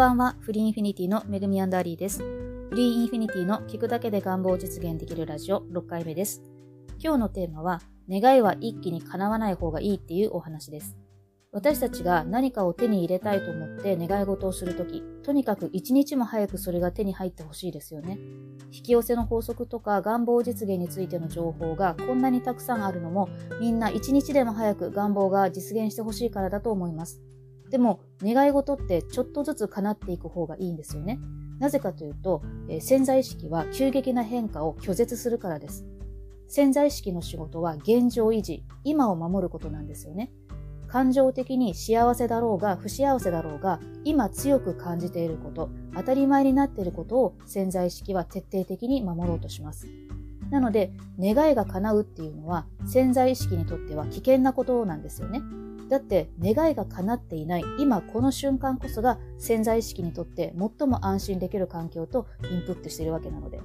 [0.00, 2.20] ばんは、フリーインフィニティのめぐみアンダーリーです。
[2.20, 6.40] フリーインフィニティの聞くだけで願望を実現できるラジオ6回目です。
[6.98, 10.96] 今日のテーマは、願いは一気に叶わない方がいいっていうお話です。
[11.52, 18.18] 私たちが何かを手に入れたいと思って願い事をするとき、とにかく一日も早くそれが手に入ってほしいですよね。
[18.72, 23.28] 引き寄せの法則とか願望実現についての情報がこんなにたくさんあるのも、
[23.60, 27.20] みんな一日でも早く願望が実現してほしいからだと思います。
[27.70, 31.18] でも、願い事ってちょっとずつ叶っていく方がいいんですよね。
[31.58, 35.86] なぜかというと、えー、潜在意識は急激な変化を拒絶するからです。
[36.48, 40.32] 潜在意識の仕事は現状維持、今を守ることなんですよね。
[40.88, 49.86] 感情的に幸せだろうが不幸せだろうが、今強く感じていること、当たり前になっていることを潜在意識は徹底的に守ろうとします。
[50.50, 55.42] なので、願いが叶うっていうのは潜在意識にとっては危険なことなんですよね。
[55.90, 63.60] だって願いが叶っていない今この瞬間こそが潜在意識にとって最も安心できる環境とインプットしているわけなので。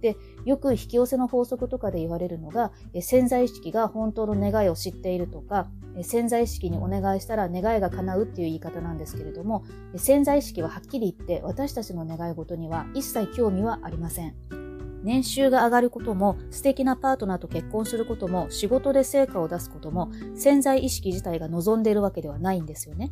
[0.00, 5.68] で、よく引き寄せの法則とかで言われるのが、潜在意識が本当の願いを知っているとか、
[6.02, 9.64] 潜在意識にお願いしたら願いが叶うっていう言い方なんですけれども、
[9.96, 14.59] 潜在意識ははっきり言って私たちの願い事には一切興味はありません。
[15.02, 23.10] 年収が上がることも、素敵なパートナーと結婚することも、仕事で成果を出すことも、潜在意識自体が望んでいるわけではないんですよね。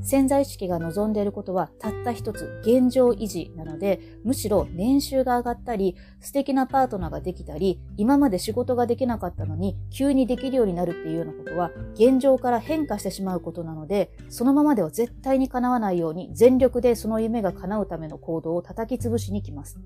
[0.00, 19.78] 潜在意識が望んでいることはたった一つ現状維持なので、むしろ年収が上がったり、素敵なパートナーができたり、今まで仕事ができなかったのに急にできるようになるっていうようなことは現状から変化してしまうことなので、そのままでは絶対に叶わないように全力でその夢が叶うための行動を叩き潰しに来ます。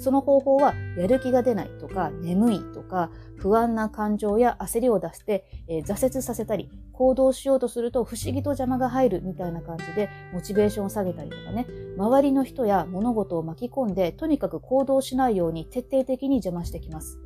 [0.00, 11.66] その方法は、やる気が出ないとか、眠いとか、不安な感情や焦りを出して、えー、挫折させたり、行動しようとすると不思議と邪魔が入るみたいな感じで、モチベーションを下げたりとかね、
[11.98, 17.18] 周りの人や物事を巻き込んで、とにかく行動しないように徹底的に邪魔してきます。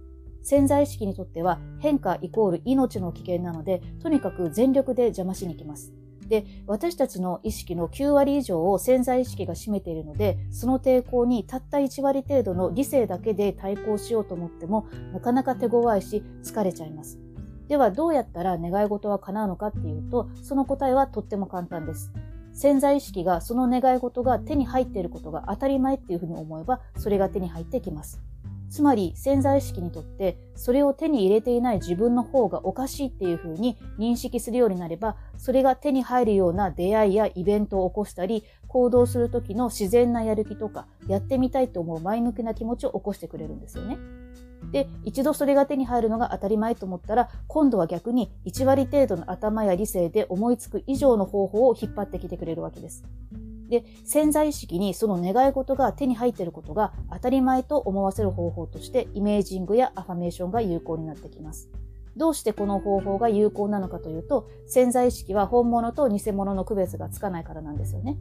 [0.42, 5.94] 潜在意識にとっては変化イコール命の危険なので、とにかく全力で邪魔しに来ます。
[6.28, 17.18] で、私たちの意識の9割以上を潜在意識が占めているので、その抵抗にたった1割程度の理性だけで対抗しようと思っても、なかなか手強いし疲れちゃいます。
[17.68, 22.12] では、どうやったら願い事は叶うのかっていうと、その答えはとっても簡単です。
[22.52, 28.20] 潜在意識がその願い事が手に入っていることが当たり前っていうふうに思えば、それが手に入ってきます。
[28.74, 43.96] つまり潜在意識にとってそれを手に入れていない自分の方がおかしいっていうふうに認識するようになればそれが手に入るような出会いやイベントを起こしたり行動する時の自然なやる気とかやってみたいと思う前向きな気持ちを起こしてくれるんですよね。
[44.72, 53.04] で、一度それが手に入るのが当たり前と思ったら、今度は逆に1割程度の頭や理性で思いつく以上の方法を引っ張ってきてくれるわけです。
[53.74, 61.68] で、潜在意識にその願い事が手に入っていることが当たり前と思わせる方法としてイメージングやアファメーションが有効になってきます。
[62.16, 68.16] どうしてこの方法が有効なのかというと、潜在意識は本物と偽物の区別がつかないからなんですよね。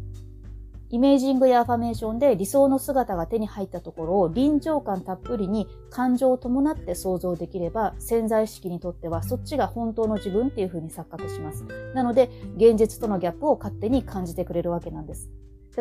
[0.89, 11.65] イメージングやアファメーションで理想の姿が手に入ったところを臨場感たっぷりに感情を伴って想像できれば潜在意識にとってはそっちが本当の自分っていう風に錯覚します。
[11.95, 15.31] なので現実とのギャップを勝手に感じてくれるわけなんです。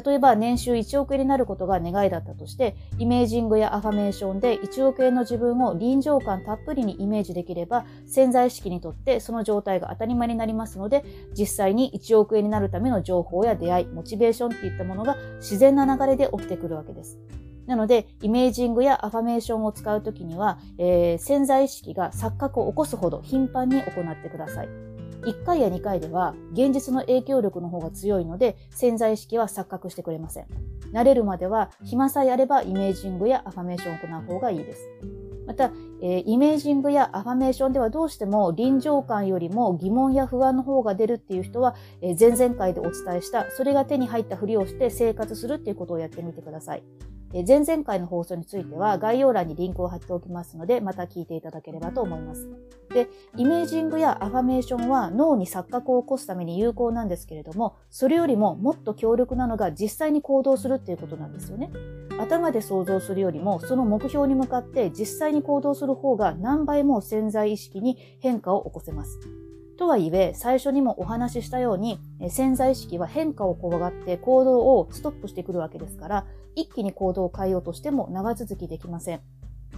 [0.05, 11.05] 例えば年収1億円になることが願いだったとして、イメージングやアファメーションで1億円の自分を臨場感たっぷりにイメージできれば、潜在意識にとってその状態が当たり前になりますので、
[11.37, 17.19] 実際に1億円になるための情報や出会い、モチベーションっていったものが自然な流れで起きてくるわけです。
[17.67, 24.92] なので、イメージングやアファメーションを使うときには、えー、潜在意識が錯覚を起こすほど頻繁に行ってください。
[25.23, 30.47] 1回や2回では現実の影響力の方が強いので潜在意識は錯覚してくれません。
[30.93, 34.89] 慣れるまでは暇さえあればイメージングやアファメーションを行う方がいいです。
[35.47, 46.83] また、えー、イメージングやアファメーションではどうしても臨場感よりも疑問や不安の方が出るっていう人は、えー、前々回でお伝えしたそれが手に入ったふりをして生活するっていうことをやってみてください。
[47.33, 52.49] 前々回の放送については概要欄にリンクを貼っておきますので、また聞いていただければと思います。
[52.93, 61.71] で、イメージングやアファメーションは脳に錯覚を起こすために有効なんですけれども、それよりももっと強力なのが実際に行動するっていうことなんですよね。
[62.19, 69.19] 頭で想像するよりも、その目標に向かって実際に行動する方が何倍も潜在意識に変化を起こせます。
[69.79, 71.99] とはいえ、最初にもお話ししたように、
[72.29, 79.21] 潜在意識は変化を怖がって行動をストップしてくるわけですから、一気に行動を変えようとしても長続きできません。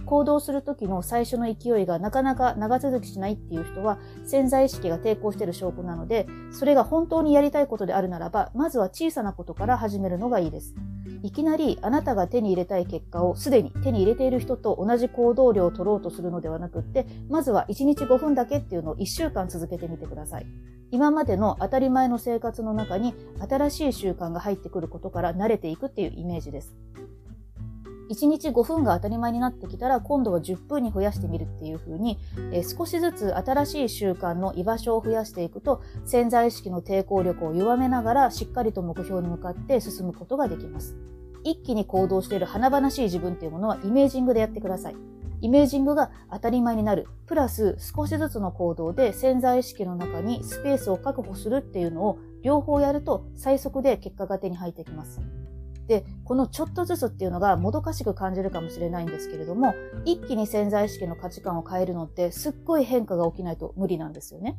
[0.05, 10.75] 行動する時の最初の勢いがなかなか長続きしないっていう人は潜在意識が抵抗している証拠なので、それが本当にやりたいことであるならば、まずは小さなことから始めるのがいいです。
[11.23, 20.45] いきなりあなたが手に入れたい結果をすでに手に入れている人と同じ行動量を取ろうとするのではなくって、まずは1日5分だけっていうのを1週間続けてみてください。
[20.91, 23.13] 今までの当たり前の生活の中に
[23.49, 26.73] 新しい習慣が入ってくることから慣れていくっていうイメージです。
[28.09, 32.19] 1日5分が当たり前になってきたら今度は10分に増やしてみるっていう風に、
[32.51, 40.95] えー、少しずつ新しい習慣の居場所を増やしていくと潜在意識の抵抗力を弱めながらしっかりと目標に向かって進むことができます。
[41.43, 44.95] 一気に行動している華々しい自分っていうものはイメージングでやってください。
[45.41, 47.07] イメージングが当たり前になる。
[47.27, 55.21] プラス少しずつの行動で潜在意識の中にスペースを確保するっていうのを両方やると最速で結果が手に入ってきます。
[55.87, 59.73] で、このちょっとずつっていうのがもどかしく感じるかもしれないんですけれども、
[60.05, 64.57] 一気に潜在意識の価値観を変えるのってすっごい変化が起きないと無理なんですよね。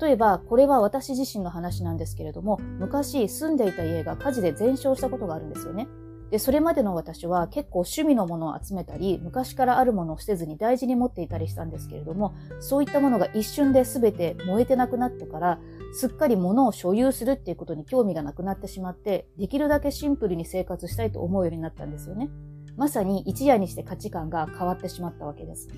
[0.00, 5.88] 例えば、これは私自身の話なんですけれども、昔住んでいた家が火事で全焼したことがあるんですよね。
[6.30, 15.60] で、それまでの私は結構趣味のものを集めたり、昔からあるものを捨てずに大事に持っていたりしたんですけれども、そういったものが一瞬で全て燃えてなくなってから、
[15.94, 22.28] すっかり物を所有するっていうことに興味がなくなってしまって、できるだけシンプルに生活したいと思うようになったんですよね。
[22.76, 25.68] まさに一夜にして価値観が変わってしまったわけです。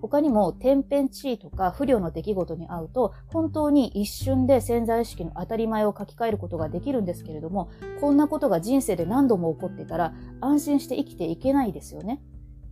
[0.00, 7.70] 他にも天変地異とか不良の出来事に遭うと本当に一瞬で潜在意識の当たり前を書き換えることができるんですけれども
[8.00, 12.22] こんなことが人生で何度も起こってたら安心して生きていけないですよね。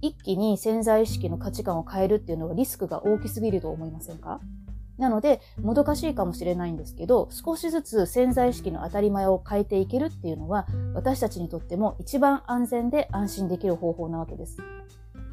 [0.01, 4.41] 一気に潜在意識の価値観を変えるっていうのはリスクが大きすぎると思いませんか？
[4.97, 14.57] なので、もどかしいかもしれないんですけど、少しずつ潜在意識の当たり前を変えていけるっていうのは、私たちにとっても一番安全で安心できる方法なわけです。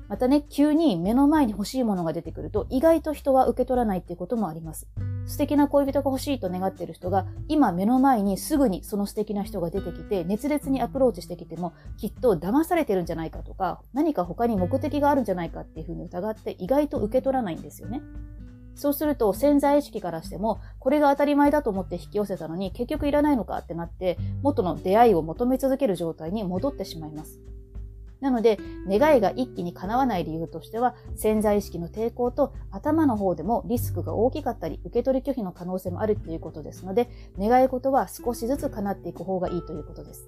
[0.07, 4.87] またね、急に目の前に欲しいものが出てくると、意外と人は受け取らないっていうこともあります。
[5.25, 18.01] 素敵な恋人が欲しいと願っている人が、今目の前にすぐにその素敵な人が出てきて、熱烈にアプローチしてきても、きっと騙されてるんじゃないかとか、何か他に目的があるんじゃないかっていうふうに疑って、意外と受け取らないんですよね。
[18.75, 27.39] そうすると潜在意識からしても、これが当たり前だと思って引き寄せたのに、結局いらないのかってなって、元の出会いを求め続ける状態に戻ってしまいます。
[28.25, 28.57] なので、
[28.89, 37.07] 願いが一気に叶わない理由としては、潜在意識の抵抗と頭の方でもリスクが大きかったり、受け取り拒否の可能性もあるっていうことですので、
[37.37, 40.27] 願い事は少しずつ叶っていく方がいいということです。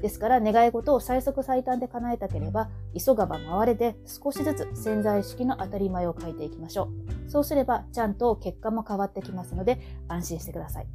[0.00, 6.88] ですから願い事を最速最短で叶えたければ、急がば回れで少しずつ潜在意識の当たり前を変えていきましょ
[7.26, 7.30] う。
[7.30, 9.78] そうすればちゃんと結果も変わってきますので
[10.08, 10.86] 安心してください。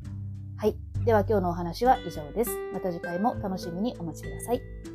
[0.57, 0.75] はい。
[1.05, 2.51] では今日のお話は以上です。
[2.73, 4.94] また次回も楽しみにお待ちください。